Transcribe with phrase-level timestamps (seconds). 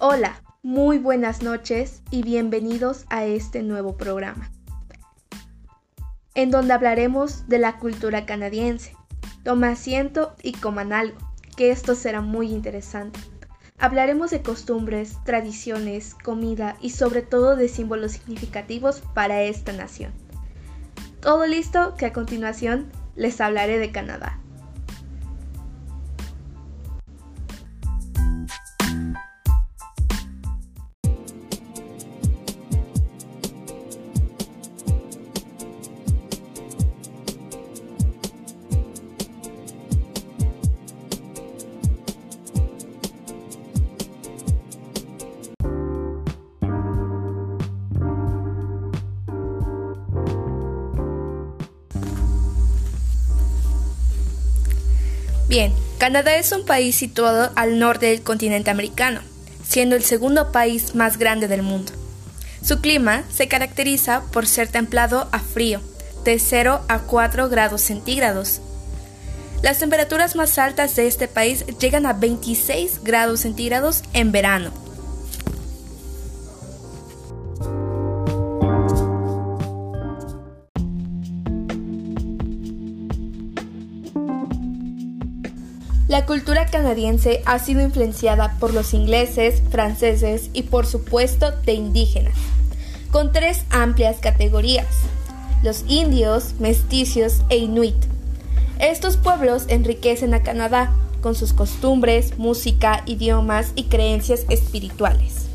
[0.00, 4.48] Hola, muy buenas noches y bienvenidos a este nuevo programa,
[6.36, 8.94] en donde hablaremos de la cultura canadiense.
[9.42, 11.18] Toma asiento y coman algo,
[11.56, 13.18] que esto será muy interesante.
[13.76, 20.12] Hablaremos de costumbres, tradiciones, comida y sobre todo de símbolos significativos para esta nación.
[21.20, 24.38] Todo listo que a continuación les hablaré de Canadá.
[55.48, 59.20] Bien, Canadá es un país situado al norte del continente americano,
[59.66, 61.92] siendo el segundo país más grande del mundo.
[62.62, 65.80] Su clima se caracteriza por ser templado a frío,
[66.24, 68.60] de 0 a 4 grados centígrados.
[69.62, 74.87] Las temperaturas más altas de este país llegan a 26 grados centígrados en verano
[86.18, 92.34] La cultura canadiense ha sido influenciada por los ingleses, franceses y por supuesto de indígenas,
[93.12, 94.88] con tres amplias categorías,
[95.62, 97.94] los indios, mesticios e inuit.
[98.80, 105.46] Estos pueblos enriquecen a Canadá con sus costumbres, música, idiomas y creencias espirituales.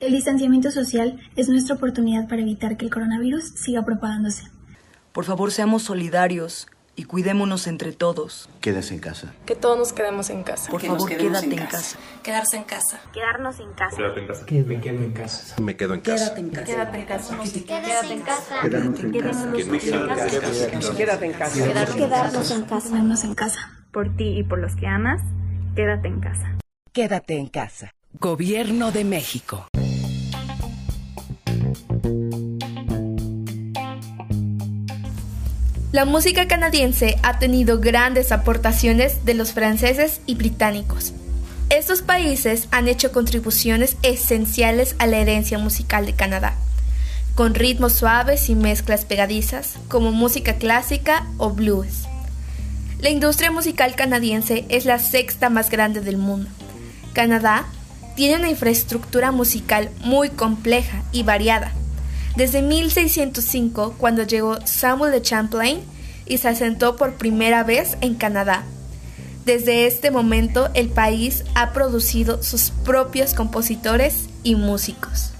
[0.00, 4.57] El distanciamiento social es nuestra oportunidad para evitar que el coronavirus siga propagándose.
[5.18, 8.48] Por favor, seamos solidarios y cuidémonos entre todos.
[8.60, 9.34] Quédese en casa.
[9.46, 10.70] Que todos nos quedemos en casa.
[10.70, 11.98] Por favor, quédate en casa.
[12.22, 13.00] Quedarse en casa.
[13.12, 13.96] Quedarnos en casa.
[13.96, 14.44] Quédate en casa.
[14.46, 15.60] Me quedo en casa.
[15.60, 16.34] Me quedo en casa.
[16.36, 16.66] Quédate en casa.
[16.68, 17.36] Quédate en casa.
[17.82, 18.60] Quédate en casa.
[18.62, 20.96] Quédanos en casa.
[20.96, 21.64] Quédate en casa.
[21.64, 22.88] Quedarnos en casa.
[22.88, 23.58] Quedarnos en casa.
[23.90, 25.20] Por ti y por los que amas,
[25.74, 26.58] quédate en casa.
[26.92, 27.90] Quédate en casa.
[28.20, 29.66] Gobierno de México.
[35.90, 41.14] La música canadiense ha tenido grandes aportaciones de los franceses y británicos.
[41.70, 46.56] Estos países han hecho contribuciones esenciales a la herencia musical de Canadá,
[47.34, 52.04] con ritmos suaves y mezclas pegadizas, como música clásica o blues.
[53.00, 56.50] La industria musical canadiense es la sexta más grande del mundo.
[57.14, 57.64] Canadá
[58.14, 61.72] tiene una infraestructura musical muy compleja y variada,
[62.36, 65.80] desde 1605, cuando llegó Samuel de Champlain
[66.26, 68.64] y se asentó por primera vez en Canadá.
[69.44, 75.32] Desde este momento el país ha producido sus propios compositores y músicos.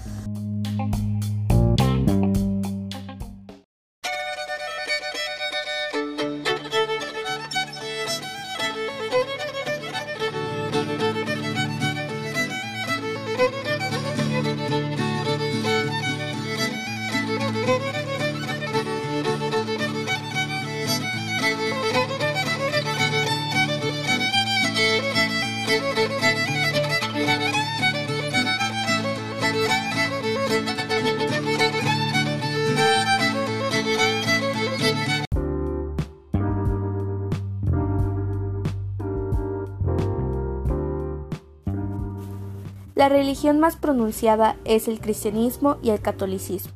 [42.99, 46.73] La religión más pronunciada es el cristianismo y el catolicismo,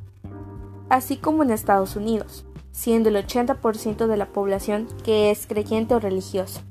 [0.94, 6.00] así como en Estados Unidos, siendo el 80% de la población que es creyente o
[6.00, 6.62] religiosa.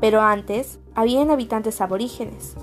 [0.00, 2.54] Pero antes, habían habitantes aborígenes.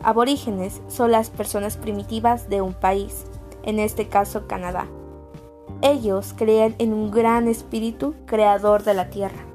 [0.00, 3.24] Aborígenes son las personas primitivas de un país,
[3.64, 4.86] en este caso Canadá.
[5.82, 9.47] Ellos creían en un gran espíritu creador de la tierra.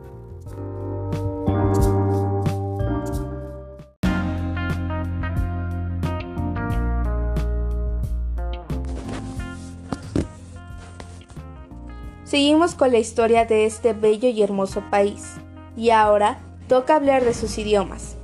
[12.33, 15.35] Seguimos con la historia de este bello y hermoso país.
[15.77, 18.15] Y ahora toca hablar de sus idiomas.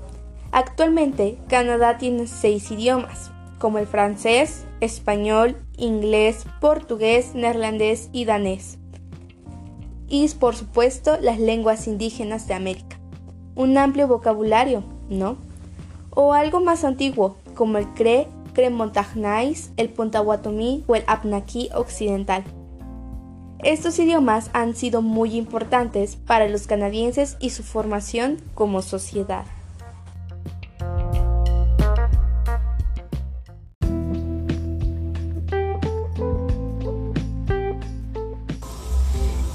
[0.51, 3.29] Actualmente Canadá tiene seis idiomas,
[3.59, 8.79] como el francés, español, inglés, portugués, neerlandés y danés.
[10.07, 12.99] Y por supuesto las lenguas indígenas de América.
[13.53, 15.37] Un amplio vocabulario, ¿no?
[16.09, 22.43] O algo más antiguo, como el Cree, Cree-Montagnais, el Puntahuatomí o el Apnaki occidental.
[23.63, 29.43] Estos idiomas han sido muy importantes para los canadienses y su formación como sociedad.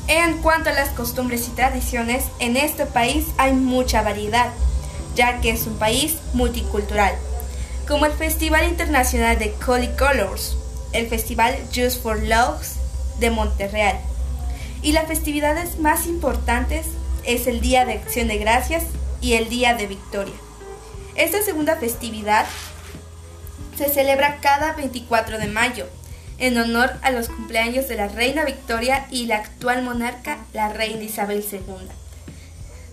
[0.06, 4.52] En cuanto a las costumbres y tradiciones, en este país hay mucha variedad,
[5.16, 7.14] ya que es un país multicultural,
[7.88, 10.58] como el Festival Internacional de Coli Colors,
[10.92, 12.83] el Festival Just for Loves
[13.20, 13.98] de Monterreal,
[14.82, 16.86] y las festividades más importantes
[17.24, 18.84] es el Día de Acción de Gracias
[19.20, 20.34] y el Día de Victoria.
[21.16, 22.46] Esta segunda festividad
[23.76, 25.86] se celebra cada 24 de mayo,
[26.38, 31.02] en honor a los cumpleaños de la reina Victoria y la actual monarca, la reina
[31.02, 31.60] Isabel II.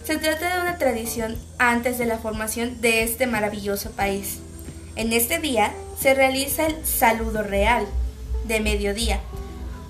[0.04, 4.40] Se trata de una tradición antes de la formación de este maravilloso país.
[4.96, 7.88] En este día se realiza el saludo real
[8.46, 9.22] de mediodía,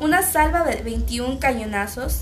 [0.02, 2.22] una salva de 21 cañonazos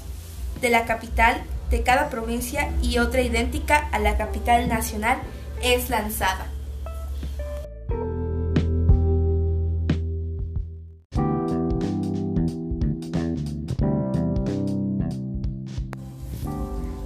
[0.60, 1.42] de la capital
[1.72, 5.18] de cada provincia y otra idéntica a la capital nacional
[5.64, 6.48] es lanzada.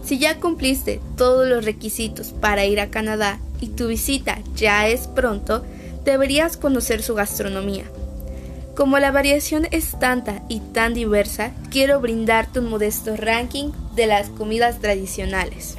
[0.04, 5.08] Si ya cumpliste todos los requisitos para ir a Canadá y tu visita ya es
[5.08, 5.64] pronto,
[6.04, 7.86] deberías conocer su gastronomía.
[8.76, 14.30] Como la variación es tanta y tan diversa, quiero brindarte un modesto ranking de las
[14.30, 15.78] comidas tradicionales.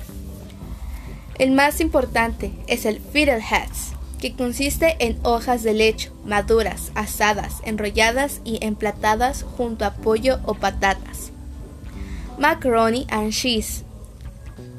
[1.37, 8.41] El más importante es el Fiddleheads, que consiste en hojas de lecho maduras, asadas, enrolladas
[8.45, 11.33] y emplatadas junto a pollo o patatas.
[12.39, 13.83] Macaroni and cheese,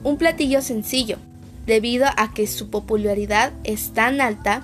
[0.03, 1.17] un platillo sencillo,
[1.65, 4.61] debido a que su popularidad es tan alta,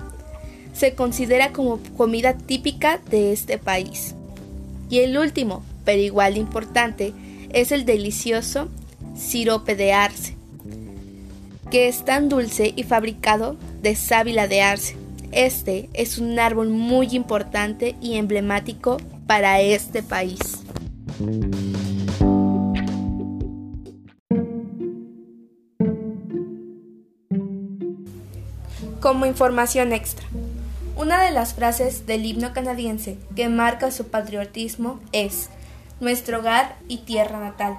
[0.72, 4.14] se considera como comida típica de este país.
[4.88, 7.12] Y el último, pero igual importante,
[7.50, 8.68] es el delicioso
[9.16, 10.36] sirope de arce,
[11.70, 14.96] que es tan dulce y fabricado de sábila de arce.
[15.32, 20.38] Este es un árbol muy importante y emblemático para este país.
[29.00, 30.26] Como información extra,
[31.02, 35.48] una de las frases del himno canadiense que marca su patriotismo es
[35.98, 37.76] nuestro hogar y tierra natal,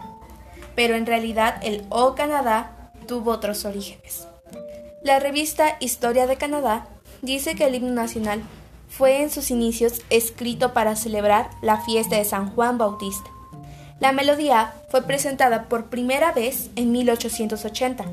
[0.76, 4.28] pero en realidad el O Canadá tuvo otros orígenes.
[5.04, 6.88] La revista Historia de Canadá
[7.22, 8.42] dice que el himno nacional
[8.90, 13.30] fue en sus inicios escrito para celebrar la fiesta de San Juan Bautista.
[14.02, 18.04] La melodía fue presentada por primera vez en 1880,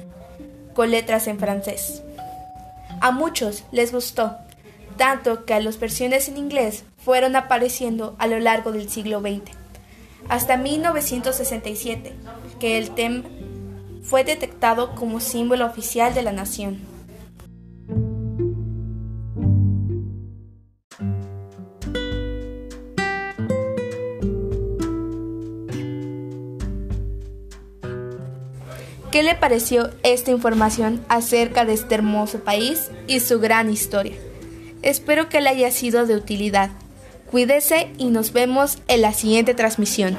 [0.72, 2.00] con letras en francés.
[3.00, 4.36] A muchos les gustó
[5.00, 9.56] tanto que las versiones en inglés fueron apareciendo a lo largo del siglo XX,
[10.28, 12.12] hasta 1967,
[12.60, 13.22] que el TEM
[14.02, 16.80] fue detectado como símbolo oficial de la nación.
[29.10, 34.29] ¿Qué le pareció esta información acerca de este hermoso país y su gran historia?
[34.82, 36.70] Espero que le haya sido de utilidad.
[37.30, 40.16] Cuídese y nos vemos en la siguiente transmisión.